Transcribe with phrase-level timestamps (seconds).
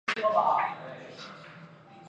[0.15, 0.75] 许育瑞为其外
[1.15, 1.27] 孙。